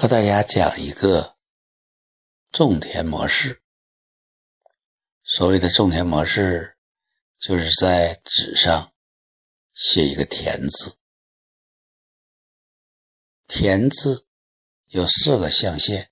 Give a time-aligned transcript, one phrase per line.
[0.00, 1.36] 和大家讲一个
[2.50, 3.60] 种田模式。
[5.22, 6.78] 所谓的种田模式，
[7.36, 8.94] 就是在纸上
[9.74, 10.96] 写一个“田”字。
[13.46, 14.26] 田字
[14.86, 16.08] 有四个象限，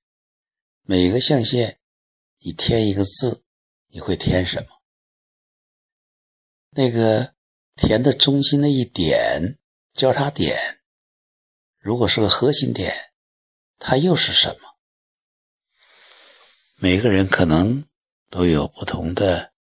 [0.82, 1.80] 每个象限
[2.40, 3.42] 你添一个字，
[3.86, 4.82] 你会添什么？
[6.72, 7.34] 那个
[7.74, 9.58] 田的中心的一点
[9.94, 10.82] 交叉点，
[11.78, 13.14] 如果是个核心点。
[13.90, 14.76] 它又是什么？
[16.76, 17.88] 每个人可能
[18.28, 19.54] 都有不同的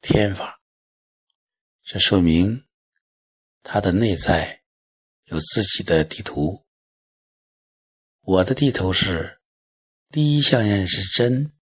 [0.00, 0.60] 天法，
[1.84, 2.66] 这说明
[3.62, 4.64] 他的内在
[5.26, 6.66] 有自己的地图。
[8.22, 9.40] 我的地图是：
[10.10, 11.52] 第一象限是真，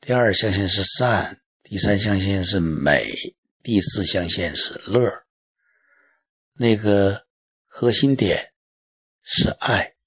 [0.00, 5.26] 第二象限是善，第三象限是美，第四象限是乐。
[6.54, 7.26] 那个
[7.66, 8.54] 核心点
[9.22, 9.97] 是爱。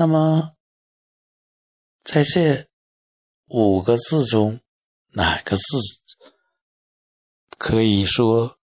[0.00, 0.56] 那么，
[2.04, 2.68] 在这
[3.46, 4.60] 五个字中，
[5.08, 5.62] 哪个字
[7.56, 8.60] 可以说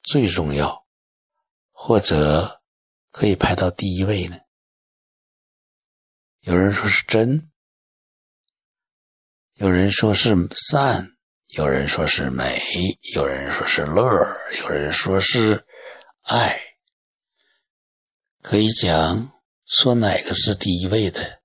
[0.00, 0.86] 最重要，
[1.72, 2.62] 或者
[3.10, 4.38] 可以排到第一位呢？
[6.42, 7.50] 有人说是真，
[9.54, 11.16] 有人说是善，
[11.56, 12.60] 有人说是美，
[13.12, 14.24] 有人说是乐，
[14.60, 15.66] 有人说是
[16.22, 16.60] 爱，
[18.40, 19.32] 可以讲。
[19.72, 21.42] 说哪个是第一位的，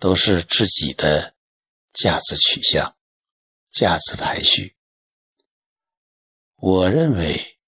[0.00, 1.34] 都是自己的
[1.92, 2.96] 价值取向、
[3.70, 4.74] 价值排序。
[6.56, 7.58] 我认为，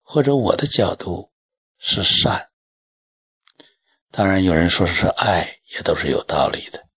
[0.00, 1.32] 或者我的角度
[1.76, 2.52] 是善。
[4.12, 6.88] 当然，有人说是爱，也都是有道理的。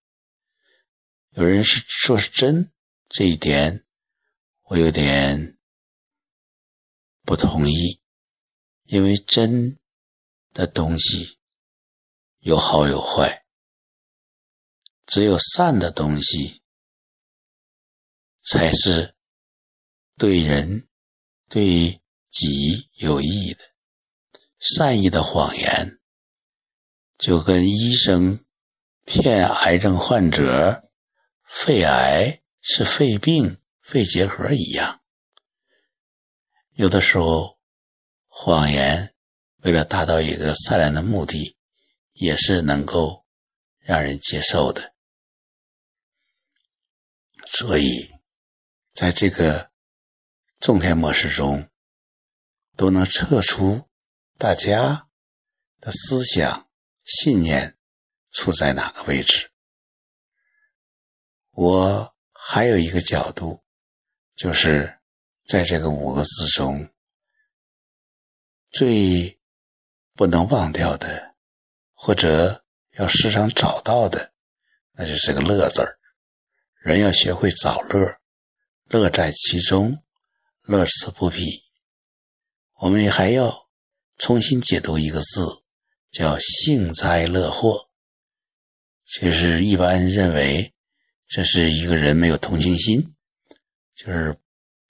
[1.30, 2.72] 有人是说是真，
[3.08, 3.84] 这一点
[4.66, 5.58] 我有点
[7.24, 8.00] 不同意，
[8.84, 9.80] 因为真
[10.52, 11.35] 的东西。
[12.46, 13.44] 有好有坏，
[15.04, 16.62] 只有善的东西
[18.40, 19.16] 才是
[20.16, 20.86] 对人、
[21.48, 23.74] 对己有益的。
[24.60, 25.98] 善意的谎言，
[27.18, 28.44] 就跟医生
[29.04, 30.88] 骗癌症患者
[31.42, 35.02] 肺癌是肺病、肺结核一样。
[36.74, 37.58] 有的时候，
[38.28, 39.12] 谎言
[39.62, 41.56] 为了达到一个善良的目的。
[42.16, 43.26] 也是能够
[43.78, 44.94] 让人接受的，
[47.44, 48.10] 所以
[48.94, 49.70] 在这个
[50.58, 51.68] 种田模式中，
[52.74, 53.88] 都能测出
[54.38, 55.08] 大家
[55.78, 56.70] 的思想
[57.04, 57.76] 信念
[58.30, 59.50] 处在哪个位置。
[61.50, 63.62] 我还有一个角度，
[64.34, 65.00] 就是
[65.46, 66.90] 在这个五个字中
[68.70, 69.38] 最
[70.14, 71.35] 不能忘掉的。
[71.98, 72.62] 或者
[72.98, 74.32] 要时常找到的，
[74.92, 75.98] 那就是个“乐”字儿。
[76.82, 78.18] 人要学会找乐，
[78.90, 80.04] 乐在其中，
[80.62, 81.64] 乐此不疲。
[82.74, 83.68] 我们还要
[84.18, 85.64] 重新解读一个字，
[86.12, 87.88] 叫“幸灾乐祸”。
[89.04, 90.74] 就是一般认为
[91.26, 93.14] 这是一个人没有同情心，
[93.94, 94.38] 就是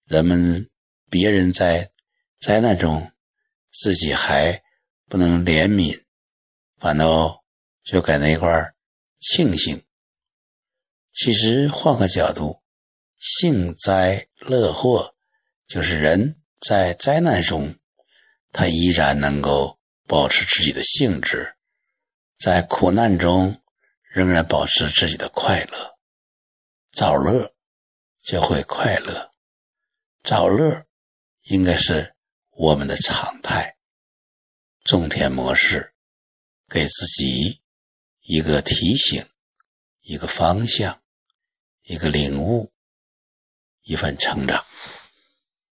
[0.06, 0.68] 人们
[1.08, 1.90] 别人在
[2.40, 3.10] 灾难中，
[3.70, 4.62] 自己还
[5.08, 6.05] 不能怜悯。
[6.78, 7.44] 反倒
[7.82, 8.74] 就在那一块
[9.18, 9.84] 庆幸。
[11.12, 12.62] 其实换个角度，
[13.16, 15.14] 幸灾乐祸，
[15.66, 17.76] 就是人在灾难中，
[18.52, 21.56] 他依然能够保持自己的兴致；
[22.38, 23.62] 在苦难中，
[24.02, 25.96] 仍然保持自己的快乐。
[26.92, 27.54] 找乐
[28.22, 29.32] 就会快乐，
[30.22, 30.84] 找乐
[31.44, 32.14] 应该是
[32.50, 33.76] 我们的常态。
[34.84, 35.94] 种田模式。
[36.68, 37.60] 给自己
[38.22, 39.24] 一个提醒，
[40.00, 41.00] 一个方向，
[41.84, 42.72] 一个领悟，
[43.82, 44.64] 一份成长。